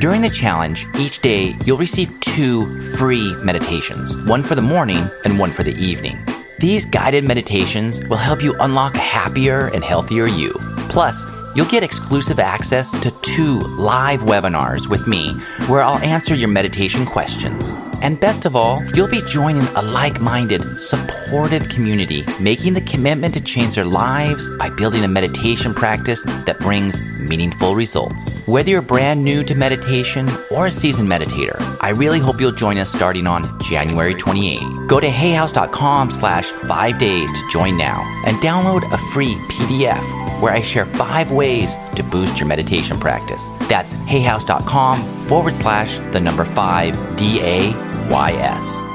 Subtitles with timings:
[0.00, 5.38] During the challenge, each day you'll receive two free meditations, one for the morning and
[5.38, 6.18] one for the evening.
[6.58, 10.54] These guided meditations will help you unlock a happier and healthier you.
[10.88, 11.22] Plus,
[11.54, 15.32] you'll get exclusive access to two live webinars with me
[15.66, 17.72] where I'll answer your meditation questions.
[18.02, 23.34] And best of all, you'll be joining a like minded, supportive community, making the commitment
[23.34, 28.32] to change their lives by building a meditation practice that brings meaningful results.
[28.46, 32.78] Whether you're brand new to meditation or a seasoned meditator, I really hope you'll join
[32.78, 34.60] us starting on January 28.
[34.88, 40.52] Go to hayhouse.com slash five days to join now and download a free PDF where
[40.52, 43.48] I share five ways to boost your meditation practice.
[43.68, 47.70] That's hayhouse.com forward slash the number five D A
[48.10, 48.90] Y S.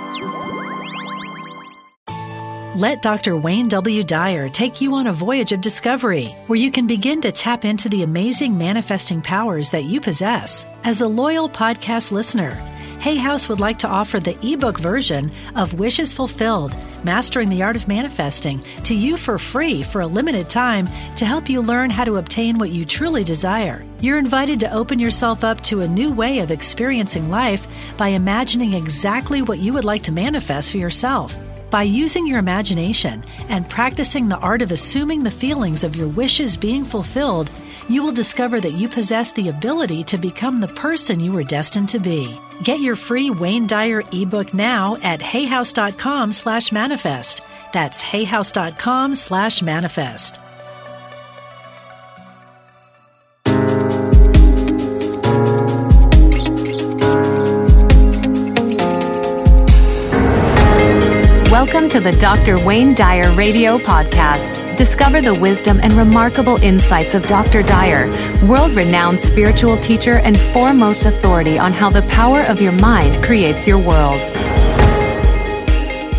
[2.75, 3.37] Let Dr.
[3.37, 4.03] Wayne W.
[4.03, 7.87] Dyer take you on a voyage of discovery where you can begin to tap into
[7.87, 10.65] the amazing manifesting powers that you possess.
[10.83, 12.61] As a loyal podcast listener,
[13.05, 17.75] Hay House would like to offer the ebook version of Wishes Fulfilled Mastering the Art
[17.75, 22.03] of Manifesting to you for free for a limited time to help you learn how
[22.03, 23.85] to obtain what you truly desire.
[24.01, 28.73] You're invited to open yourself up to a new way of experiencing life by imagining
[28.73, 31.37] exactly what you would like to manifest for yourself.
[31.69, 36.57] By using your imagination and practicing the art of assuming the feelings of your wishes
[36.57, 37.51] being fulfilled,
[37.89, 41.89] you will discover that you possess the ability to become the person you were destined
[41.89, 42.37] to be.
[42.63, 47.41] Get your free Wayne Dyer ebook now at hayhouse.com slash manifest.
[47.73, 50.39] That's hayhouse.com slash manifest.
[61.55, 62.59] Welcome to the Dr.
[62.59, 64.75] Wayne Dyer Radio Podcast.
[64.75, 67.63] Discover the wisdom and remarkable insights of Dr.
[67.63, 68.11] Dyer,
[68.45, 73.65] world renowned spiritual teacher and foremost authority on how the power of your mind creates
[73.65, 74.19] your world.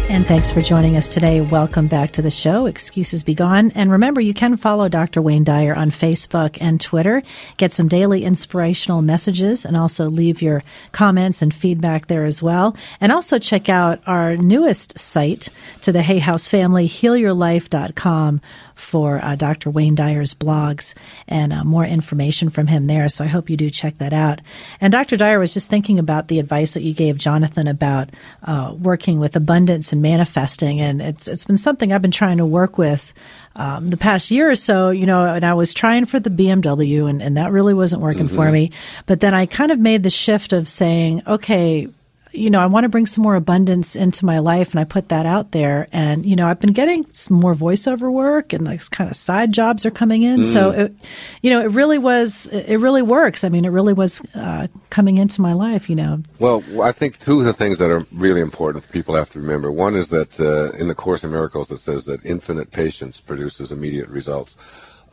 [0.08, 1.40] And thanks for joining us today.
[1.40, 2.66] Welcome back to the show.
[2.66, 3.72] Excuses be gone.
[3.72, 5.20] And remember, you can follow Dr.
[5.20, 7.24] Wayne Dyer on Facebook and Twitter.
[7.56, 10.62] Get some daily inspirational messages and also leave your
[10.92, 12.76] comments and feedback there as well.
[13.00, 15.48] And also check out our newest site
[15.82, 18.40] to the Hay House family, healyourlife.com
[18.76, 19.70] for uh, Dr.
[19.70, 20.94] Wayne Dyer's blogs
[21.26, 23.08] and uh, more information from him there.
[23.08, 24.40] So I hope you do check that out.
[24.80, 25.16] And Dr.
[25.16, 28.10] Dyer was just thinking about the advice that you gave Jonathan about
[28.44, 32.46] uh, working with abundance and manifesting, and it's it's been something I've been trying to
[32.46, 33.12] work with.
[33.58, 37.08] Um, the past year or so, you know, and I was trying for the BMW
[37.08, 38.36] and, and that really wasn't working mm-hmm.
[38.36, 38.70] for me.
[39.06, 41.88] But then I kind of made the shift of saying, okay,
[42.32, 45.08] you know, I want to bring some more abundance into my life, and I put
[45.08, 45.88] that out there.
[45.92, 49.52] And you know, I've been getting some more voiceover work, and like kind of side
[49.52, 50.40] jobs are coming in.
[50.40, 50.44] Mm.
[50.44, 50.94] So, it,
[51.42, 53.44] you know, it really was, it really works.
[53.44, 55.88] I mean, it really was uh, coming into my life.
[55.88, 56.22] You know.
[56.38, 59.70] Well, I think two of the things that are really important people have to remember.
[59.70, 63.72] One is that uh, in the Course in Miracles, it says that infinite patience produces
[63.72, 64.56] immediate results.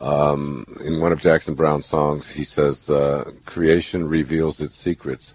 [0.00, 5.32] Um, in one of Jackson Browne's songs, he says, uh, "Creation reveals its secrets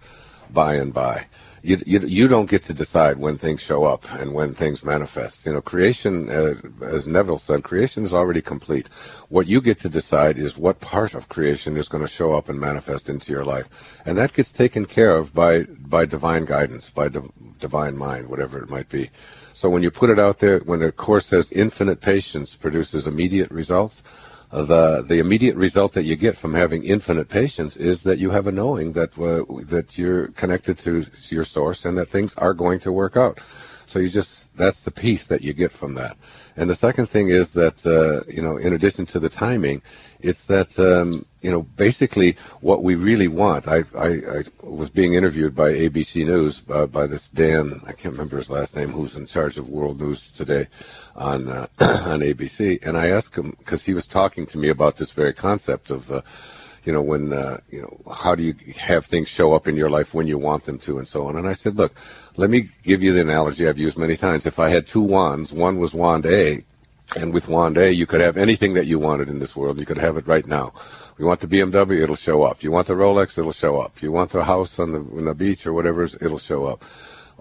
[0.52, 1.26] by and by."
[1.62, 5.46] You, you, you don't get to decide when things show up and when things manifest.
[5.46, 6.56] You know, creation, uh,
[6.86, 8.88] as Neville said, creation is already complete.
[9.30, 12.50] What you get to decide is what part of creation is going to show up
[12.50, 16.90] and manifest into your life, and that gets taken care of by by divine guidance,
[16.90, 19.10] by div- divine mind, whatever it might be.
[19.54, 23.52] So when you put it out there, when the course says infinite patience produces immediate
[23.52, 24.02] results
[24.52, 28.48] the the immediate result that you get from having infinite patience is that you have
[28.48, 32.80] a knowing that uh, that you're connected to your source and that things are going
[32.80, 33.40] to work out.
[33.90, 36.16] So you just that's the peace that you get from that.
[36.56, 39.82] And the second thing is that uh, you know, in addition to the timing,
[40.20, 43.68] it's that um, you know basically what we really want.
[43.68, 48.14] I, I, I was being interviewed by ABC News uh, by this Dan I can't
[48.14, 50.68] remember his last name who's in charge of World News today
[51.16, 54.98] on uh, on ABC, and I asked him because he was talking to me about
[54.98, 56.12] this very concept of.
[56.84, 59.90] You know, when, uh, you know, how do you have things show up in your
[59.90, 61.36] life when you want them to and so on.
[61.36, 61.94] And I said, look,
[62.38, 64.46] let me give you the analogy I've used many times.
[64.46, 66.64] If I had two wands, one was wand A,
[67.16, 69.80] and with wand A, you could have anything that you wanted in this world.
[69.80, 70.74] You could have it right now.
[71.18, 72.64] You want the BMW, it'll show up.
[72.64, 74.02] You want the Rolex, it'll show up.
[74.02, 76.84] You want the house on the, on the beach or whatever, it'll show up.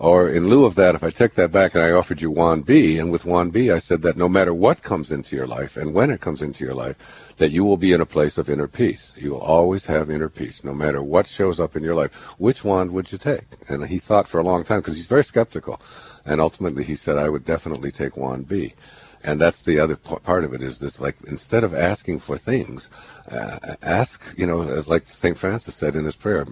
[0.01, 2.65] Or in lieu of that, if I take that back and I offered you wand
[2.65, 5.77] B, and with wand B, I said that no matter what comes into your life
[5.77, 8.49] and when it comes into your life, that you will be in a place of
[8.49, 9.13] inner peace.
[9.19, 12.15] You will always have inner peace, no matter what shows up in your life.
[12.39, 13.47] Which wand would you take?
[13.69, 15.81] And he thought for a long time because he's very skeptical.
[16.25, 18.75] And ultimately he said, I would definitely take wand B
[19.25, 22.89] and that's the other part of it is this like instead of asking for things
[23.31, 26.47] uh, ask you know like st francis said in his prayer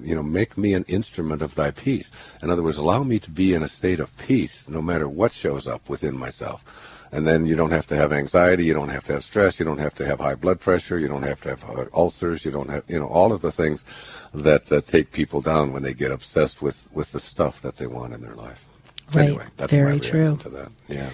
[0.00, 2.10] you know make me an instrument of thy peace.
[2.42, 5.32] In other words allow me to be in a state of peace no matter what
[5.32, 7.00] shows up within myself.
[7.12, 9.64] And then you don't have to have anxiety you don't have to have stress you
[9.64, 12.50] don't have to have high blood pressure you don't have to have uh, ulcers you
[12.50, 13.84] don't have you know all of the things
[14.34, 17.86] that uh, take people down when they get obsessed with with the stuff that they
[17.86, 18.66] want in their life.
[19.14, 19.28] Right.
[19.28, 20.36] anyway that's very my true.
[20.38, 20.72] to that.
[20.88, 21.10] Yeah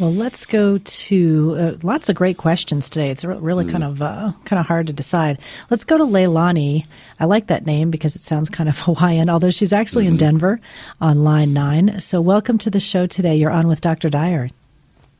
[0.00, 3.10] well, let's go to uh, lots of great questions today.
[3.10, 3.70] It's really mm.
[3.70, 5.38] kind of uh, kind of hard to decide.
[5.68, 6.86] Let's go to Leilani.
[7.20, 10.14] I like that name because it sounds kind of Hawaiian, although she's actually mm-hmm.
[10.14, 10.60] in Denver
[11.02, 12.00] on line nine.
[12.00, 13.36] So, welcome to the show today.
[13.36, 14.08] You're on with Dr.
[14.08, 14.48] Dyer.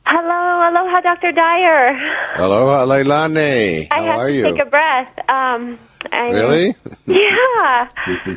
[0.07, 1.31] Hello, aloha, Dr.
[1.31, 1.89] Dyer.
[2.37, 3.87] Aloha, Leilani.
[3.91, 4.43] How I have are to you?
[4.43, 5.29] Take a breath.
[5.29, 5.77] Um,
[6.11, 6.75] I, really?
[7.05, 7.89] Yeah.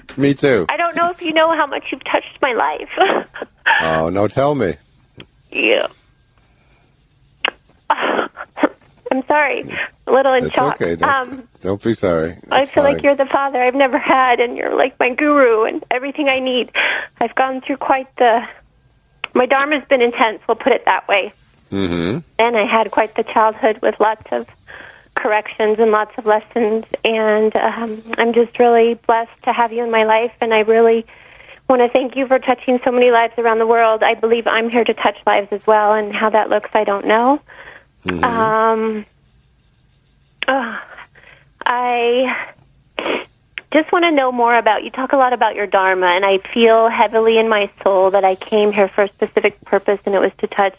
[0.19, 0.67] Me too.
[0.69, 3.27] I don't know if you know how much you've touched my life.
[3.81, 4.75] oh no, tell me.
[5.51, 5.87] Yeah.
[9.11, 9.65] I'm sorry.
[10.07, 10.75] A little in it's shock.
[10.81, 10.97] okay.
[10.97, 12.37] Don't, um, don't be sorry.
[12.51, 12.95] I feel fine.
[12.95, 16.41] like you're the father I've never had, and you're like my guru and everything I
[16.41, 16.71] need.
[17.21, 18.47] I've gone through quite the.
[19.35, 20.41] My dharma's been intense.
[20.47, 21.33] We'll put it that way.
[21.73, 22.19] Mm-hmm.
[22.39, 24.49] And I had quite the childhood with lots of
[25.15, 26.87] corrections and lots of lessons.
[27.05, 31.07] And um, I'm just really blessed to have you in my life, and I really
[31.69, 34.03] want to thank you for touching so many lives around the world.
[34.03, 37.07] I believe I'm here to touch lives as well, and how that looks, I don't
[37.07, 37.41] know.
[38.07, 38.25] Mm-hmm.
[38.25, 39.07] Um,
[41.67, 42.53] I
[43.73, 44.91] just want to know more about you.
[44.91, 48.35] Talk a lot about your Dharma, and I feel heavily in my soul that I
[48.35, 50.77] came here for a specific purpose, and it was to touch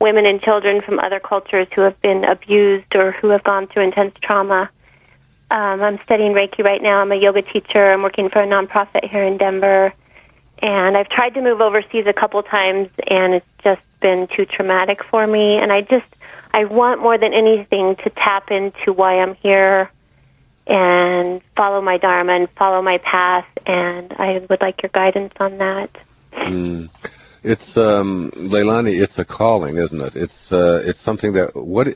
[0.00, 3.84] women and children from other cultures who have been abused or who have gone through
[3.84, 4.70] intense trauma.
[5.50, 6.98] Um, I'm studying Reiki right now.
[7.00, 7.92] I'm a yoga teacher.
[7.92, 9.92] I'm working for a nonprofit here in Denver.
[10.62, 15.02] And I've tried to move overseas a couple times, and it's just been too traumatic
[15.04, 15.56] for me.
[15.56, 16.06] And I just,
[16.52, 19.90] I want more than anything to tap into why I'm here
[20.66, 23.46] and follow my Dharma and follow my path.
[23.66, 25.90] And I would like your guidance on that.
[26.32, 26.88] Mm.
[27.42, 29.00] It's um, Leilani.
[29.00, 30.16] It's a calling, isn't it?
[30.16, 31.88] It's uh, it's something that what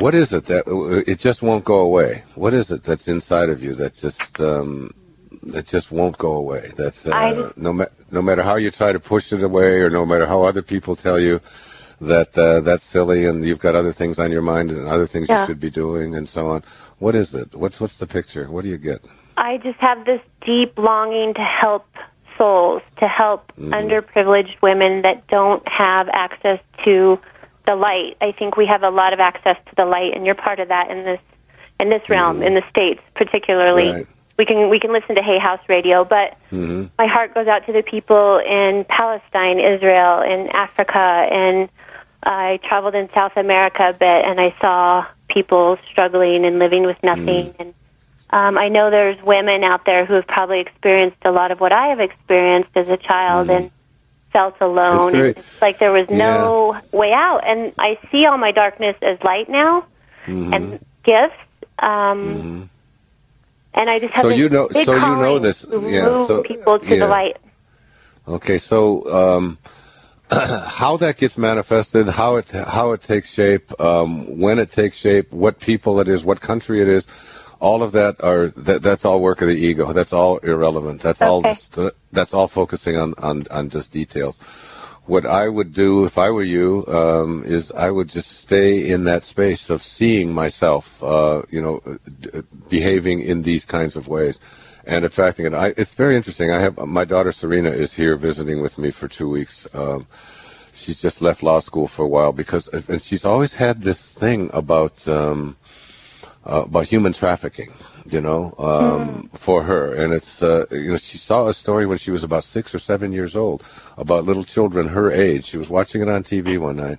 [0.00, 0.64] what is it that
[1.06, 2.22] it just won't go away?
[2.36, 4.92] What is it that's inside of you that just um,
[5.48, 6.70] that just won't go away?
[6.76, 10.06] That uh, no ma- no matter how you try to push it away, or no
[10.06, 11.40] matter how other people tell you
[12.00, 15.28] that uh, that's silly and you've got other things on your mind and other things
[15.28, 15.40] Yeah.
[15.42, 16.62] you should be doing and so on.
[16.98, 17.54] What is it?
[17.54, 18.46] What's what's the picture?
[18.46, 19.04] What do you get?
[19.36, 21.86] I just have this deep longing to help
[22.36, 27.18] souls, to help underprivileged women that don't have access to
[27.66, 28.16] the light.
[28.20, 30.68] I think we have a lot of access to the light, and you're part of
[30.68, 31.20] that in this
[31.80, 33.90] in this realm, in the states particularly.
[33.90, 34.06] Right.
[34.38, 36.36] We can we can listen to Hay House Radio, but
[36.98, 41.68] my heart goes out to the people in Palestine, Israel, in Africa, and
[42.22, 47.02] I traveled in South America a bit, and I saw people struggling and living with
[47.02, 47.52] nothing.
[47.58, 47.74] And
[48.30, 51.72] um, I know there's women out there who have probably experienced a lot of what
[51.72, 53.70] I have experienced as a child and
[54.32, 55.14] felt alone.
[55.16, 57.40] It's and like there was no way out.
[57.46, 59.86] And I see all my darkness as light now
[60.26, 60.52] Mm-hmm.
[60.52, 61.36] and gifts.
[61.78, 62.68] Um,
[63.78, 66.78] And I just have So you know- so you know this- yeah, move so- people
[66.80, 66.98] to yeah.
[66.98, 67.36] the light.
[68.26, 68.78] Okay, so
[69.14, 69.58] um,
[70.30, 75.32] how that gets manifested, how it how it takes shape, um, when it takes shape,
[75.32, 77.06] what people it is, what country it is,
[77.60, 79.92] all of that are that, that's all work of the ego.
[79.92, 81.00] That's all irrelevant.
[81.00, 81.78] That's all just,
[82.12, 84.38] that's all focusing on, on on just details.
[85.08, 89.04] What I would do if I were you um, is I would just stay in
[89.04, 91.80] that space of seeing myself, uh, you know,
[92.20, 94.38] d- behaving in these kinds of ways
[94.84, 95.54] and attracting it.
[95.54, 96.50] I, it's very interesting.
[96.50, 99.66] I have my daughter Serena is here visiting with me for two weeks.
[99.74, 100.06] Um,
[100.74, 104.50] she's just left law school for a while because, and she's always had this thing
[104.52, 105.56] about um,
[106.44, 107.72] uh, about human trafficking.
[108.10, 111.98] You know, um, for her, and it's uh, you know she saw a story when
[111.98, 113.62] she was about six or seven years old
[113.98, 115.44] about little children her age.
[115.44, 116.98] She was watching it on TV one night,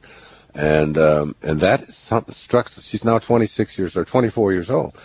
[0.54, 2.70] and um, and that something struck.
[2.70, 4.96] She's now 26 years or 24 years old,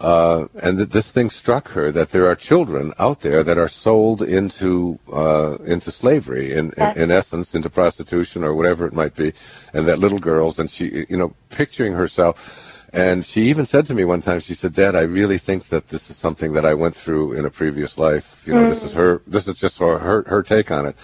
[0.00, 3.68] uh, and th- this thing struck her that there are children out there that are
[3.68, 9.14] sold into uh, into slavery, in, in in essence, into prostitution or whatever it might
[9.14, 9.34] be,
[9.74, 12.66] and that little girls, and she, you know, picturing herself.
[12.92, 15.88] And she even said to me one time, she said, "Dad, I really think that
[15.88, 18.42] this is something that I went through in a previous life.
[18.46, 18.68] You know, mm.
[18.68, 19.22] this is her.
[19.26, 20.96] This is just her her, her take on it."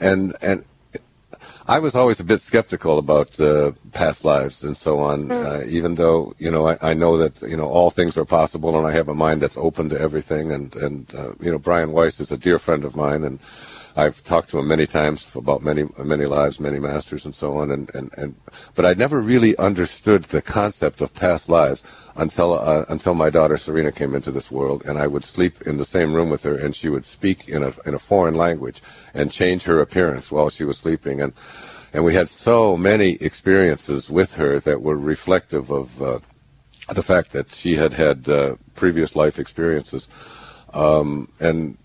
[0.00, 0.64] And and
[1.66, 5.46] I was always a bit skeptical about uh, past lives and so on, mm.
[5.46, 8.76] uh, even though you know I, I, know that you know all things are possible,
[8.76, 10.52] and I have a mind that's open to everything.
[10.52, 13.38] And and uh, you know Brian Weiss is a dear friend of mine, and
[14.00, 17.70] I've talked to him many times about many many lives, many masters, and so on.
[17.70, 18.34] And and, and
[18.74, 21.82] but I never really understood the concept of past lives
[22.16, 25.76] until uh, until my daughter Serena came into this world, and I would sleep in
[25.76, 28.82] the same room with her, and she would speak in a in a foreign language
[29.12, 31.34] and change her appearance while she was sleeping, and
[31.92, 36.20] and we had so many experiences with her that were reflective of uh,
[36.94, 40.08] the fact that she had had uh, previous life experiences.
[40.72, 41.76] Um, and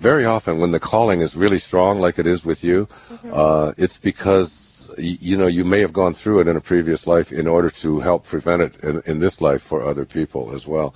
[0.00, 3.30] very often when the calling is really strong, like it is with you, mm-hmm.
[3.32, 7.30] uh, it's because you know you may have gone through it in a previous life
[7.30, 10.94] in order to help prevent it in, in this life for other people as well.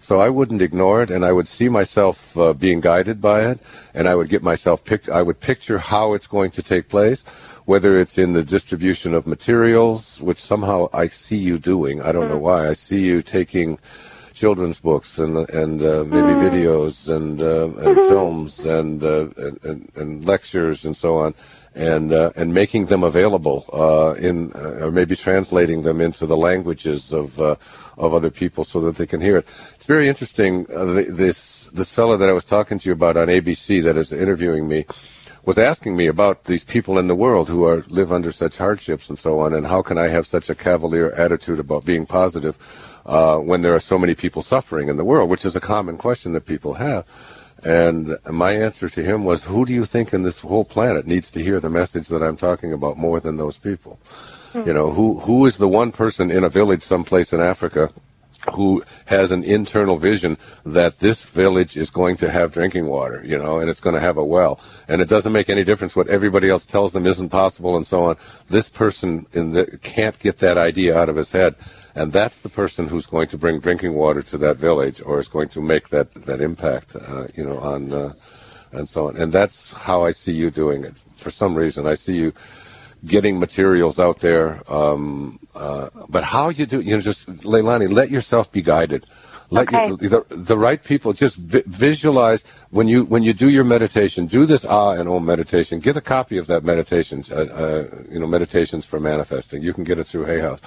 [0.00, 3.60] So I wouldn't ignore it, and I would see myself uh, being guided by it,
[3.94, 5.08] and I would get myself picked.
[5.08, 7.22] I would picture how it's going to take place,
[7.64, 12.02] whether it's in the distribution of materials, which somehow I see you doing.
[12.02, 12.32] I don't mm-hmm.
[12.32, 12.68] know why.
[12.68, 13.78] I see you taking
[14.42, 16.42] children's books and and uh, maybe mm.
[16.46, 18.08] videos and uh, and mm-hmm.
[18.12, 19.28] films and, uh,
[19.68, 21.32] and, and, lectures and so on,
[21.76, 26.36] and uh, and making them available uh, in uh, or maybe translating them into the
[26.48, 27.28] languages of
[28.04, 29.46] of other people so that they can hear it.
[29.76, 30.52] It's very interesting.
[31.22, 34.66] this this fellow that I was talking to you about on ABC that is interviewing
[34.66, 34.80] me
[35.44, 39.08] was asking me about these people in the world who are live under such hardships
[39.08, 42.56] and so on, and how can I have such a cavalier attitude about being positive
[43.04, 45.98] uh, when there are so many people suffering in the world, which is a common
[45.98, 47.06] question that people have.
[47.64, 51.30] And my answer to him was, who do you think in this whole planet needs
[51.32, 53.98] to hear the message that I'm talking about more than those people?
[54.52, 54.66] Mm-hmm.
[54.68, 57.90] You know, who who is the one person in a village someplace in Africa
[58.52, 63.38] who has an internal vision that this village is going to have drinking water, you
[63.38, 64.58] know, and it's going to have a well.
[64.88, 68.04] And it doesn't make any difference what everybody else tells them isn't possible and so
[68.04, 68.16] on.
[68.48, 71.54] This person the, can't get that idea out of his head
[71.94, 75.28] and that's the person who's going to bring drinking water to that village or is
[75.28, 78.12] going to make that that impact uh, you know on uh,
[78.72, 81.94] and so on and that's how I see you doing it for some reason I
[81.94, 82.32] see you
[83.06, 88.10] getting materials out there um, uh, but how you do you know just Leilani let
[88.10, 89.06] yourself be guided
[89.50, 89.88] let okay.
[89.88, 94.26] you, the, the right people just vi- visualize when you when you do your meditation
[94.26, 98.18] do this ah and om meditation get a copy of that meditation uh, uh, you
[98.18, 100.60] know meditations for manifesting you can get it through hay house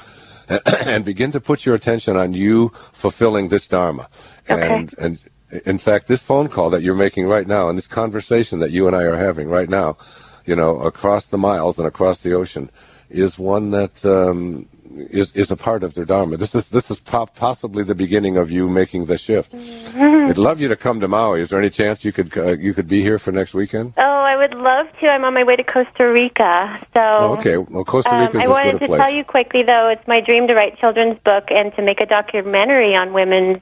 [0.85, 4.09] and begin to put your attention on you fulfilling this dharma.
[4.49, 4.67] Okay.
[4.67, 5.19] And and
[5.65, 8.87] in fact, this phone call that you're making right now, and this conversation that you
[8.87, 9.97] and I are having right now,
[10.45, 12.69] you know, across the miles and across the ocean,
[13.09, 16.37] is one that um, is is a part of their dharma.
[16.37, 19.53] This is this is po- possibly the beginning of you making the shift.
[19.53, 20.29] Mm-hmm.
[20.29, 21.41] I'd love you to come to Maui.
[21.41, 23.93] Is there any chance you could uh, you could be here for next weekend?
[23.97, 25.07] Oh, I would love to.
[25.07, 26.79] I'm on my way to Costa Rica.
[26.93, 29.01] So oh, okay, well, Costa Rica um, I wanted to place.
[29.01, 29.89] tell you quickly though.
[29.89, 33.59] It's my dream to write children's book and to make a documentary on women's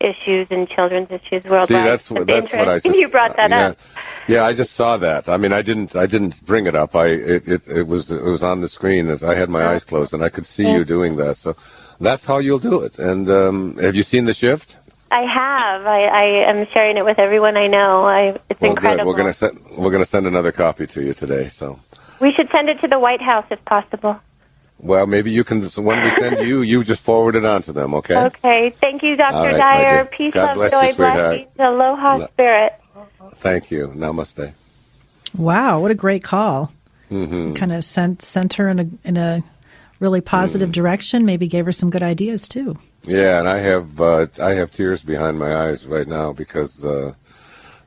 [0.00, 1.68] issues and children's issues worldwide.
[1.68, 3.68] See, that's what that's what I just, you brought that yeah.
[3.68, 3.76] up.
[4.26, 5.28] Yeah, I just saw that.
[5.28, 6.94] I mean, I didn't I didn't bring it up.
[6.94, 9.10] I it it, it was it was on the screen.
[9.22, 10.76] I had my eyes closed and I could see yeah.
[10.76, 11.36] you doing that.
[11.36, 11.56] So
[12.00, 12.98] that's how you'll do it.
[12.98, 14.76] And um, have you seen the shift?
[15.10, 15.86] I have.
[15.86, 18.04] I, I am sharing it with everyone I know.
[18.04, 19.04] I, it's well, incredible.
[19.04, 19.08] Good.
[19.08, 21.48] We're gonna send we're gonna send another copy to you today.
[21.48, 21.78] So
[22.20, 24.20] we should send it to the White House if possible.
[24.78, 25.62] Well, maybe you can.
[25.62, 27.94] When we send you, you just forward it on to them.
[27.94, 28.16] Okay.
[28.16, 28.74] Okay.
[28.80, 30.04] Thank you, Doctor right, Dyer.
[30.04, 32.72] Peace, God love, joy, blessings, aloha, spirit.
[33.36, 33.88] Thank you.
[33.88, 34.52] Namaste.
[35.36, 36.72] Wow, what a great call!
[37.10, 37.54] Mm-hmm.
[37.54, 39.42] Kind of sent sent her in a in a
[40.00, 40.74] really positive mm.
[40.74, 41.24] direction.
[41.24, 42.76] Maybe gave her some good ideas too.
[43.04, 47.14] Yeah, and I have uh, I have tears behind my eyes right now because uh,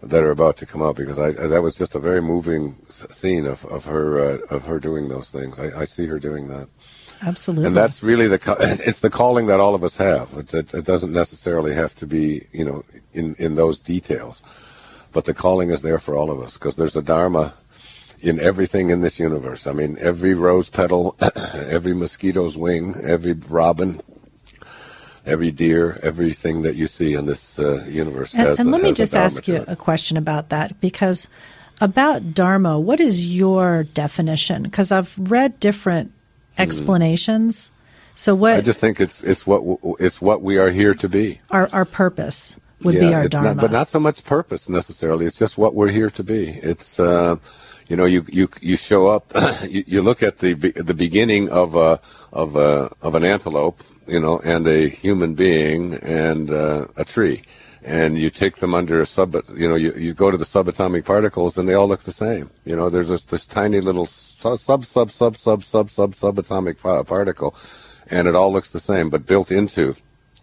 [0.03, 3.45] that are about to come out because I that was just a very moving scene
[3.45, 5.59] of of her uh, of her doing those things.
[5.59, 6.67] I, I see her doing that.
[7.21, 7.67] Absolutely.
[7.67, 8.39] And that's really the
[8.85, 10.31] it's the calling that all of us have.
[10.33, 12.83] It, it, it, doesn't necessarily have to be you know
[13.13, 14.41] in in those details,
[15.13, 17.53] but the calling is there for all of us because there's a dharma
[18.21, 19.67] in everything in this universe.
[19.67, 21.15] I mean, every rose petal,
[21.55, 24.01] every mosquito's wing, every robin,
[25.25, 28.59] every deer, everything that you see in this uh, universe and, has.
[28.59, 31.29] And let me just ask you a question about that because
[31.79, 34.63] about dharma, what is your definition?
[34.63, 36.11] Because I've read different
[36.57, 36.63] Mm-hmm.
[36.63, 37.71] explanations.
[38.15, 38.53] So what?
[38.53, 39.61] I just think it's it's what
[39.99, 41.39] it's what we are here to be.
[41.51, 45.25] Our our purpose would yeah, be our dharma, not, but not so much purpose necessarily.
[45.25, 46.49] It's just what we're here to be.
[46.49, 47.37] It's uh,
[47.89, 49.31] You know, you you you show up,
[49.69, 52.01] you, you look at the the beginning of a
[52.33, 57.43] of a of an antelope, you know, and a human being and uh, a tree,
[57.87, 61.05] and you take them under a sub, you know, you, you go to the subatomic
[61.05, 62.49] particles and they all look the same.
[62.65, 67.07] You know, there's this, this tiny little sub, sub, sub, sub, sub, sub, sub, subatomic
[67.07, 67.55] particle
[68.09, 69.95] and it all looks the same, but built into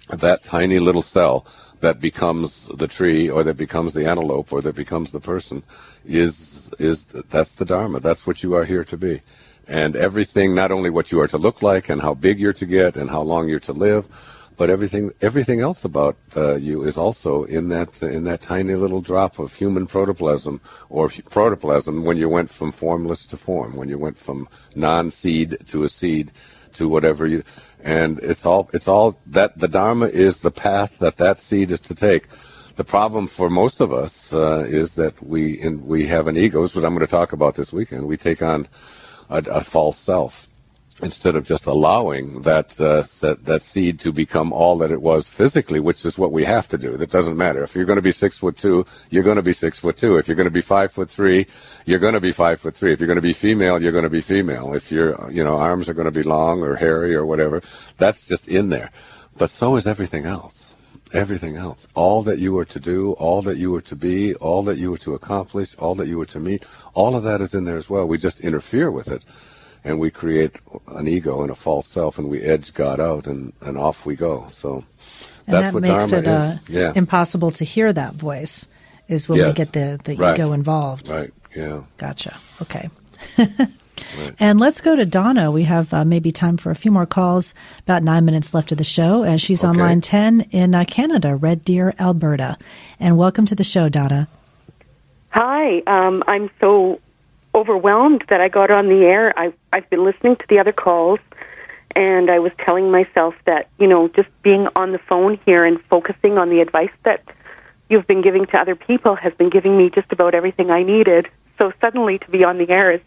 [0.08, 1.46] that tiny little cell
[1.80, 5.62] that becomes the tree or that becomes the antelope or that becomes the person
[6.06, 8.00] is, is, that's the Dharma.
[8.00, 9.20] That's what you are here to be.
[9.68, 12.66] And everything, not only what you are to look like and how big you're to
[12.66, 14.08] get and how long you're to live,
[14.56, 19.00] but everything everything else about uh, you is also in that in that tiny little
[19.00, 23.98] drop of human protoplasm or protoplasm when you went from formless to form when you
[23.98, 26.32] went from non-seed to a seed
[26.72, 27.42] to whatever you
[27.82, 31.80] and it's all it's all that the dharma is the path that that seed is
[31.80, 32.26] to take
[32.76, 36.62] the problem for most of us uh, is that we in, we have an ego,
[36.62, 38.06] which I'm going to talk about this weekend.
[38.06, 38.66] We take on
[39.30, 40.48] a, a false self
[41.02, 45.28] instead of just allowing that, uh, that that seed to become all that it was
[45.28, 46.96] physically, which is what we have to do.
[46.96, 47.62] That doesn't matter.
[47.62, 50.16] If you're going to be six foot two, you're going to be six foot two.
[50.18, 51.46] If you're going to be five foot three,
[51.84, 52.92] you're going to be five foot three.
[52.92, 54.74] If you're going to be female, you're going to be female.
[54.74, 57.62] If your you know arms are going to be long or hairy or whatever,
[57.98, 58.90] that's just in there.
[59.36, 60.70] But so is everything else
[61.12, 61.86] everything else.
[61.94, 64.90] All that you were to do, all that you were to be, all that you
[64.90, 67.78] were to accomplish, all that you were to meet, all of that is in there
[67.78, 68.08] as well.
[68.08, 69.22] We just interfere with it
[69.84, 73.52] and we create an ego and a false self and we edge God out and,
[73.60, 74.46] and off we go.
[74.50, 74.84] So
[75.46, 76.68] and that's that what makes Dharma it uh, is.
[76.70, 76.92] Yeah.
[76.94, 78.66] impossible to hear that voice
[79.08, 80.34] is when we get the, the Right.
[80.34, 81.10] ego involved.
[81.10, 81.30] Right.
[81.54, 81.82] Yeah.
[81.98, 82.36] Gotcha.
[82.62, 82.88] Okay.
[83.38, 83.48] Right.
[84.40, 85.52] And let's go to Donna.
[85.52, 87.54] We have uh, maybe time for a few more calls.
[87.82, 91.36] About nine minutes left of the show, and she's on line ten in uh, Canada,
[91.36, 92.58] Red Deer, Alberta.
[92.98, 94.26] And welcome to the show, Donna.
[95.30, 97.00] Hi, um, I'm so
[97.54, 99.32] overwhelmed that I got on the air.
[99.38, 101.20] I've, I've been listening to the other calls,
[101.94, 105.80] and I was telling myself that, you know, just being on the phone here and
[105.84, 107.22] focusing on the advice that
[107.88, 111.28] you've been giving to other people has been giving me just about everything I needed.
[111.58, 113.00] So suddenly to be on the air is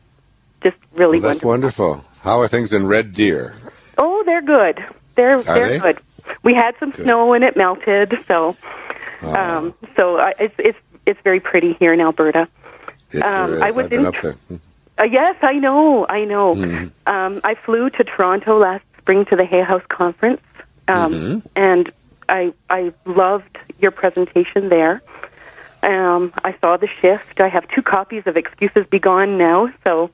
[0.64, 1.88] just really Well, that's wonderful.
[1.90, 2.20] wonderful.
[2.22, 3.56] How are things in Red Deer?
[3.98, 4.84] Oh, they're good.
[5.16, 5.80] They're they're they?
[5.80, 6.00] good.
[6.44, 7.06] We had some Good.
[7.06, 8.56] snow and it melted, so
[9.22, 12.48] um, so I, it's it's it's very pretty here in Alberta.
[13.24, 13.62] Um.
[13.62, 14.36] I was I've in- up there.
[15.00, 16.56] Uh, yes, I know, I know.
[16.56, 16.88] Mm-hmm.
[17.08, 20.42] Um, I flew to Toronto last spring to the Hay House conference,
[20.88, 21.48] um, Mm-hmm.
[21.56, 21.92] and
[22.30, 25.02] I I loved your presentation there.
[25.84, 27.40] Um, I saw the shift.
[27.40, 30.10] I have two copies of Excuses Be Gone now, so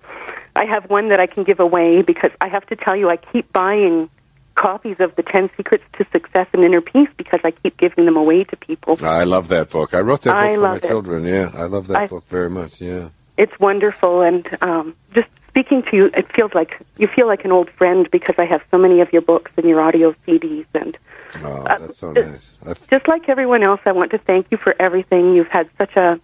[0.56, 3.16] I have one that I can give away because I have to tell you, I
[3.16, 4.10] keep buying
[4.56, 8.16] copies of the Ten Secrets to Success and Inner Peace because I keep giving them
[8.18, 8.98] away to people.
[9.04, 9.94] I love that book.
[9.94, 10.84] I wrote that book I for my it.
[10.84, 11.24] children.
[11.26, 12.80] Yeah, I love that I- book very much.
[12.82, 13.10] Yeah.
[13.38, 17.52] it's wonderful and um, just speaking to you it feels like you feel like an
[17.52, 20.98] old friend because i have so many of your books and your audio cds and
[21.44, 22.56] Oh, Uh, that's so it- nice.
[22.92, 26.20] Just like everyone else i want to thank you for everything you've had such a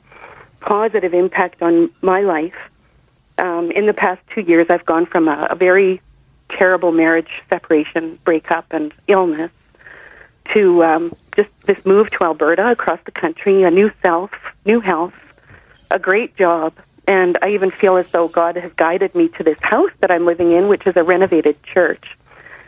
[0.62, 2.60] positive impact on my life
[3.38, 6.02] um, in the past two years i've gone from a, a very
[6.50, 9.52] terrible marriage separation breakup and illness
[10.54, 14.32] to um, just this move to alberta across the country a new self
[14.66, 15.14] new health
[15.92, 16.74] a great job
[17.08, 20.28] and I even feel as though God has guided me to this house that I'm
[20.28, 22.06] living in, which is a renovated church.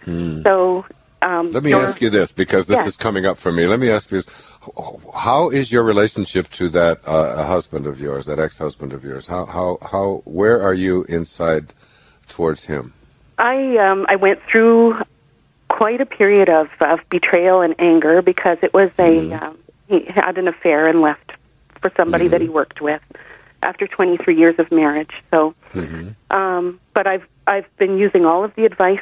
[0.04, 0.84] So,
[1.22, 2.88] um, let me your- ask you this because this Yeah.
[2.88, 3.68] is coming up for me.
[3.68, 4.28] Let me ask you this.
[5.16, 9.28] How is your relationship to that uh, husband of yours, that ex-husband of yours?
[9.28, 11.76] How, how, how, where are you inside
[12.28, 12.94] towards him?
[13.42, 15.02] I um, I went through
[15.68, 20.38] quite a period of, of betrayal and anger because it was a um, he had
[20.38, 21.34] an affair and left
[21.82, 23.02] for somebody that he worked with
[23.64, 25.12] after 23 years of marriage.
[25.32, 25.56] So,
[26.30, 29.02] um, but I've I've been using all of the advice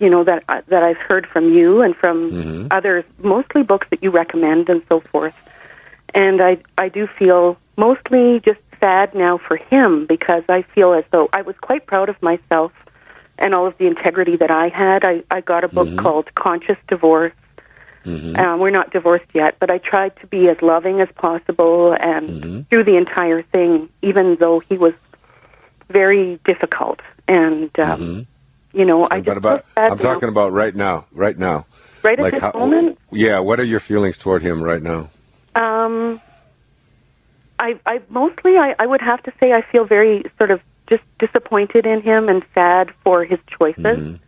[0.00, 2.30] you know that uh, that I've heard from you and from
[2.70, 5.34] others, mostly books that you recommend and so forth.
[6.14, 11.04] And I I do feel mostly just sad now for him because I feel as
[11.10, 12.72] though I was quite proud of myself
[13.38, 15.04] and all of the integrity that I had.
[15.04, 17.32] I I got a book called Conscious Divorce.
[18.04, 22.66] Um, we're not divorced yet, but I tried to be as loving as possible and
[22.70, 24.94] through the entire thing, even though he was
[25.90, 28.26] very difficult and um,
[28.72, 30.02] you know I but just about, I'm now.
[30.02, 31.66] talking about right now, right now.
[32.02, 32.98] right at like this how, moment.
[33.12, 35.10] Yeah, what are your feelings toward him right now?
[35.54, 36.20] Um,
[37.58, 41.02] I, I mostly, I, I would have to say, I feel very sort of just
[41.18, 44.18] disappointed in him and sad for his choices.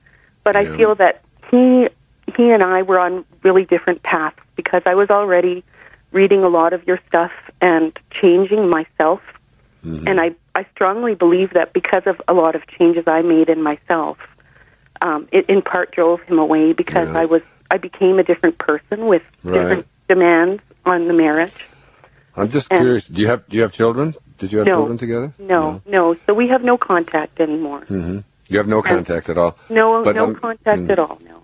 [0.45, 1.89] But I feel that he,
[2.37, 5.65] he and I were on really different paths because I was already
[6.13, 9.21] reading a lot of your stuff and changing myself.
[9.83, 13.49] And I, I I strongly believe that because of a lot of changes I made
[13.49, 14.19] in myself,
[15.01, 17.21] um, it in part drove him away because Yeah.
[17.21, 19.55] I was I became a different person with Right.
[19.55, 21.55] different demands on the marriage.
[22.37, 23.07] I'm just And- curious.
[23.07, 24.15] Do you have do you have children?
[24.41, 24.77] Did you have No.
[24.79, 25.33] children together?
[25.39, 26.15] No, no.
[26.27, 27.83] So we have no contact anymore.
[27.87, 29.57] hmm You have no contact at all.
[29.69, 30.91] No, But, no um, contact mm.
[30.91, 31.19] at all.
[31.25, 31.37] No.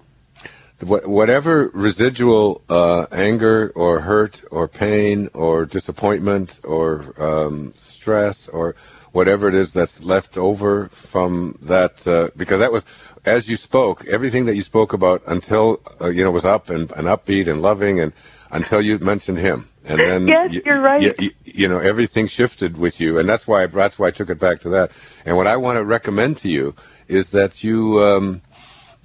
[1.06, 8.74] Whatever residual uh, anger or hurt or pain or disappointment or um, stress or
[9.12, 12.84] whatever it is that's left over from that, uh, because that was,
[13.24, 16.92] as you spoke, everything that you spoke about until uh, you know was up and,
[16.92, 18.12] and upbeat and loving, and
[18.50, 21.02] until you mentioned him, and then Yes, you, you're right.
[21.02, 24.10] You, you, you know everything shifted with you, and that's why I, that's why I
[24.10, 24.92] took it back to that.
[25.24, 26.74] And what I want to recommend to you
[27.08, 28.02] is that you.
[28.02, 28.42] Um,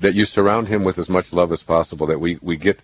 [0.02, 2.08] that you surround him with as much love as possible.
[2.08, 2.82] That we we get.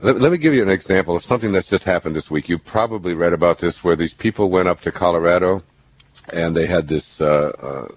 [0.00, 2.48] Let, let me give you an example of something that's just happened this week.
[2.48, 5.62] You probably read about this, where these people went up to Colorado,
[6.28, 7.88] and they had this uh, uh,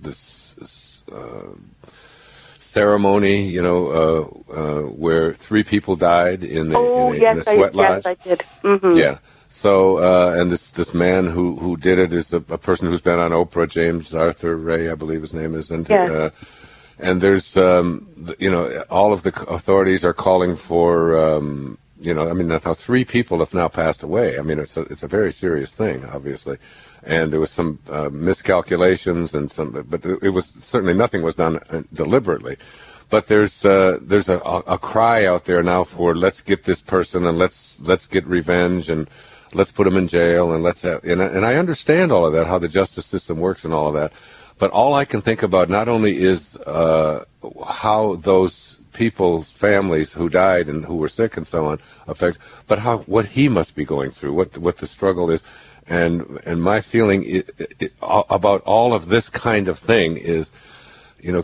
[0.00, 1.54] this uh,
[2.78, 4.22] ceremony, you know, uh,
[4.60, 7.74] uh, where three people died in a, Oh in a, yes, in a I sweat
[7.74, 8.06] lodge.
[8.06, 8.42] yes I did.
[8.64, 9.18] hmm Yeah.
[9.48, 13.02] So, uh, and this this man who who did it is a, a person who's
[13.02, 16.10] been on Oprah, James Arthur Ray, I believe his name is, and Yes.
[16.10, 16.30] uh,
[16.98, 18.06] and there's um,
[18.38, 23.04] you know all of the authorities are calling for um, you know I mean three
[23.04, 24.38] people have now passed away.
[24.38, 26.58] I mean it's a it's a very serious thing, obviously,
[27.06, 31.58] and there was some uh, miscalculations and some, but it was certainly nothing was done
[31.70, 32.56] uh, deliberately.
[33.10, 37.26] But there's uh, there's a, a, cry out there now for let's get this person
[37.26, 39.08] and let's let's get revenge and
[39.52, 42.46] let's put him in jail and let's have and and I understand all of that
[42.46, 44.12] how the justice system works and all of that,
[44.58, 47.24] but all I can think about not only is uh,
[47.66, 52.78] how those people's families who died and who were sick and so on affect, but
[52.78, 55.42] how what he must be going through, what what the struggle is,
[55.86, 57.42] and and my feeling i
[58.02, 60.50] i i about all of this kind of thing is
[61.24, 61.42] you know,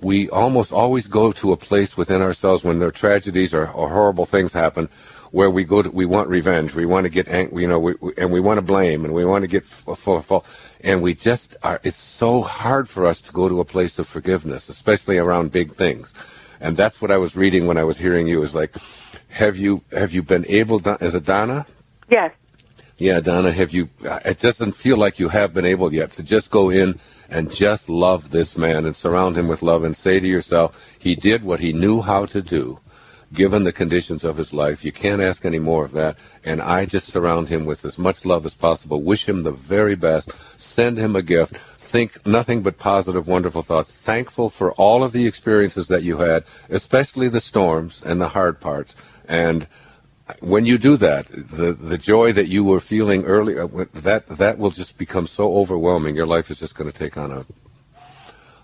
[0.00, 3.90] we almost always go to a place within ourselves when there are tragedies or, or
[3.90, 4.88] horrible things happen,
[5.30, 7.94] where we go to, we want revenge, we want to get, ang- you know, we,
[8.00, 10.46] we, and we want to blame, and we want to get full of fault,
[10.80, 11.80] and we just are.
[11.82, 15.70] It's so hard for us to go to a place of forgiveness, especially around big
[15.70, 16.14] things,
[16.58, 18.42] and that's what I was reading when I was hearing you.
[18.42, 18.74] Is like,
[19.28, 21.66] have you have you been able, to, as a Donna?
[22.08, 22.32] Yes.
[22.96, 23.88] Yeah, Donna, have you?
[24.24, 27.88] It doesn't feel like you have been able yet to just go in and just
[27.88, 31.58] love this man and surround him with love and say to yourself, he did what
[31.58, 32.78] he knew how to do,
[33.32, 34.84] given the conditions of his life.
[34.84, 36.16] You can't ask any more of that.
[36.44, 39.02] And I just surround him with as much love as possible.
[39.02, 40.30] Wish him the very best.
[40.56, 41.56] Send him a gift.
[41.76, 43.92] Think nothing but positive, wonderful thoughts.
[43.92, 48.60] Thankful for all of the experiences that you had, especially the storms and the hard
[48.60, 48.94] parts.
[49.26, 49.66] And
[50.40, 54.70] when you do that, the the joy that you were feeling earlier, that that will
[54.70, 56.16] just become so overwhelming.
[56.16, 57.44] Your life is just going to take on a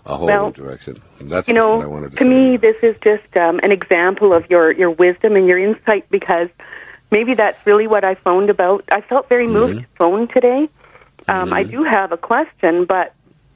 [0.05, 1.01] a whole Well, new direction.
[1.19, 2.29] And that's you know, what I wanted to, to say.
[2.29, 6.49] me, this is just um, an example of your your wisdom and your insight because
[7.11, 8.83] maybe that's really what I phoned about.
[8.91, 9.53] I felt very Mm-hmm.
[9.53, 10.69] moved to phone today.
[11.27, 13.13] Um, I do have a question, but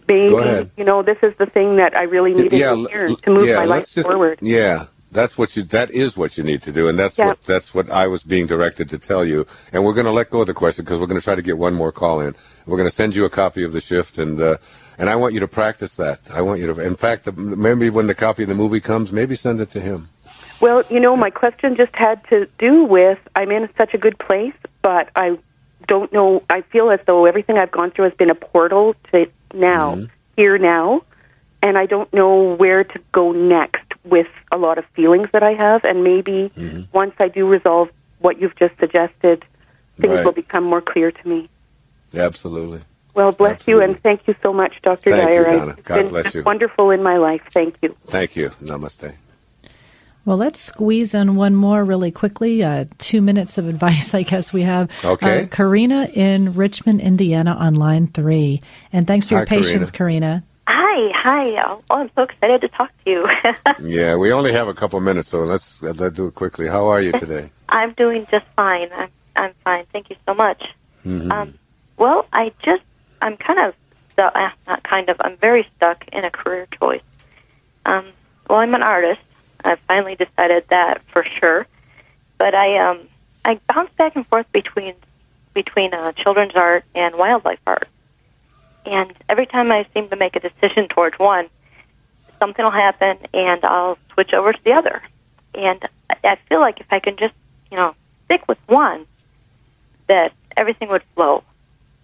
[0.08, 3.32] maybe you know this is the thing that I really needed yeah, to hear to
[3.32, 4.38] move yeah, my life just, forward.
[4.42, 5.64] Yeah, that's what you.
[5.64, 7.28] That is what you need to do, and that's Yeah.
[7.30, 9.48] what that's what I was being directed to tell you.
[9.74, 11.42] And we're going to let go of the question because we're going to try to
[11.42, 12.36] get one more call in.
[12.68, 14.58] We're going to send you a copy of the shift, and uh,
[15.00, 16.20] and I want you to practice that.
[16.32, 16.80] I want you to.
[16.82, 19.80] In fact, the, maybe when the copy of the movie comes, maybe send it to
[19.82, 20.10] him.
[20.62, 24.18] Well, you know, my question just had to do with I'm in such a good
[24.20, 25.38] place, but I
[25.88, 26.44] don't know.
[26.50, 30.06] I feel as though everything I've gone through has been a portal to now, Mm-hmm.
[30.38, 31.02] here now,
[31.62, 35.54] and I don't know where to go next with a lot of feelings that I
[35.54, 35.84] have.
[35.84, 36.82] And maybe Mm-hmm.
[36.94, 37.90] once I do resolve
[38.20, 39.44] what you've just suggested,
[39.98, 40.26] things Right.
[40.26, 41.50] will become more clear to me.
[42.16, 42.82] Absolutely.
[43.14, 45.12] Well, bless you, and thank you so much, Dr.
[45.12, 45.44] Thank you, Dyer.
[45.46, 45.76] Donna.
[45.78, 46.44] It's God been bless you.
[46.44, 47.42] wonderful in my life.
[47.54, 47.96] Thank you.
[48.08, 48.50] Thank you.
[48.62, 49.14] Namaste.
[50.26, 52.64] Well, let's squeeze in one more really quickly.
[52.64, 54.90] Uh, two minutes of advice, I guess we have.
[55.04, 55.44] Okay.
[55.44, 58.62] Uh, Karina in Richmond, Indiana, on line three.
[58.92, 59.66] And thanks for your Hi, Karina.
[59.68, 60.44] patience, Karina.
[60.98, 61.62] Hi, hi.
[61.68, 63.28] Oh, I'm so excited to talk to you.
[63.82, 66.68] Yeah, we only have a couple minutes, so let's let's do it quickly.
[66.68, 67.52] How are you today?
[67.68, 68.88] I'm doing just fine.
[68.96, 69.86] I'm, I'm fine.
[69.92, 70.64] Thank you so much.
[71.06, 71.60] Um,
[71.98, 72.84] well, I just,
[73.22, 73.74] I'm kind of
[74.14, 77.04] stuck, uh, not kind of, I'm very stuck in a career choice.
[77.86, 78.06] Um,
[78.50, 79.20] well, I'm an artist.
[79.66, 81.68] I've finally decided that for sure.
[82.38, 83.00] But I, um,
[83.44, 84.94] I bounce back and forth between,
[85.54, 87.90] between uh, children's art and wildlife art.
[88.86, 91.50] And every time I seem to make a decision towards one,
[92.40, 95.02] something will happen and I'll switch over to the other.
[95.54, 95.88] And
[96.24, 97.34] I feel like if I can just,
[97.72, 97.96] you know,
[98.26, 99.06] stick with one,
[100.08, 101.44] that everything would flow.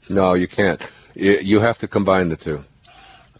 [0.10, 0.82] No, you can't.
[1.14, 2.66] you have to combine the two.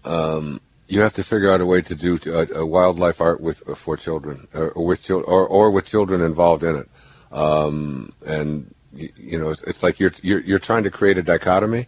[0.06, 3.68] Um, you have to figure out a way to do a, a wildlife art with
[3.68, 6.90] uh, for children, or, with children, or, or with children involved in it.
[7.32, 11.24] Um, and you, you know, it's, it's, like you're, you're you're trying to create a
[11.24, 11.88] dichotomy,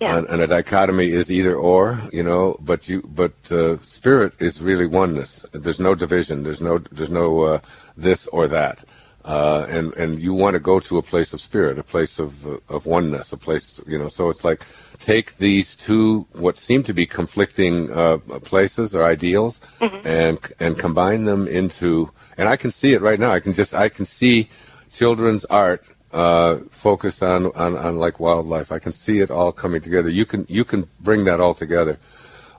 [0.00, 0.18] yeah.
[0.18, 2.00] and, and, a dichotomy is either or.
[2.12, 5.44] You know, but you but uh, spirit is really oneness.
[5.52, 6.42] There's no division.
[6.42, 7.60] There's no there's no uh,
[7.96, 8.84] this or that.
[9.26, 12.46] Uh, and and you want to go to a place of spirit, a place of
[12.68, 14.06] of oneness, a place you know.
[14.06, 14.64] So it's like
[15.00, 20.06] take these two what seem to be conflicting uh, places or ideals, mm-hmm.
[20.06, 22.12] and and combine them into.
[22.38, 23.30] And I can see it right now.
[23.30, 24.48] I can just I can see
[24.92, 28.72] children's art uh, focused on, on on like wildlife.
[28.72, 30.08] I can see it all coming together.
[30.08, 31.98] You can you can bring that all together.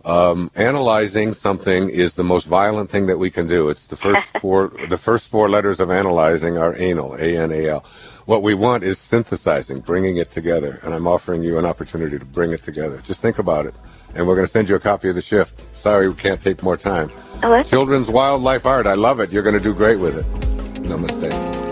[0.08, 3.68] Um, analyzing something is the most violent thing that we can do.
[3.68, 7.84] It's the first four, the first four letters of analyzing are anal, A-N-A-L.
[8.26, 12.26] What we want is synthesizing, bringing it together, and I'm offering you an opportunity to
[12.26, 13.02] bring it together.
[13.04, 13.76] Just think about it,
[14.16, 15.76] and we're going to send you a copy of the shift.
[15.76, 17.12] Sorry, we can't take more time.
[17.44, 18.88] Oh, Children's wildlife art.
[18.88, 19.32] I love it.
[19.34, 20.26] You're going to do great with it.
[20.84, 21.67] Namaste.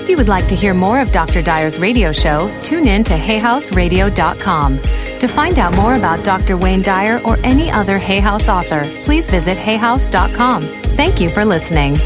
[0.00, 1.42] If you would like to hear more of Dr.
[1.42, 4.78] Dyer's radio show, tune in to hayhouseradio.com.
[5.20, 6.56] To find out more about Dr.
[6.56, 10.62] Wayne Dyer or any other Hay House author, please visit hayhouse.com.
[10.96, 11.96] Thank you for listening.